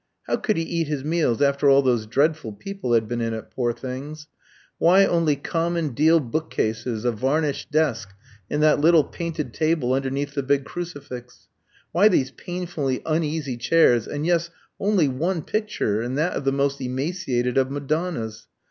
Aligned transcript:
How 0.25 0.35
could 0.35 0.57
he 0.57 0.63
eat 0.63 0.87
his 0.87 1.03
meals 1.03 1.43
after 1.43 1.69
all 1.69 1.83
those 1.83 2.07
dreadful 2.07 2.53
people 2.53 2.93
had 2.93 3.07
been 3.07 3.21
in 3.21 3.35
it, 3.35 3.51
poor 3.51 3.71
things? 3.71 4.25
Why 4.79 5.05
only 5.05 5.35
common 5.35 5.89
deal 5.89 6.19
book 6.19 6.49
cases, 6.49 7.05
a 7.05 7.11
varnished 7.11 7.69
desk, 7.69 8.09
and 8.49 8.63
that 8.63 8.81
little 8.81 9.03
painted 9.03 9.53
table 9.53 9.93
underneath 9.93 10.33
the 10.33 10.41
big 10.41 10.65
crucifix? 10.65 11.49
Why 11.91 12.07
these 12.07 12.31
painfully 12.31 13.03
uneasy 13.05 13.57
chairs, 13.57 14.07
and 14.07 14.25
yes 14.25 14.49
only 14.79 15.07
one 15.07 15.43
picture, 15.43 16.01
and 16.01 16.17
that 16.17 16.33
of 16.33 16.45
the 16.45 16.51
most 16.51 16.81
emaciated 16.81 17.59
of 17.59 17.69
Madonnas? 17.69 18.47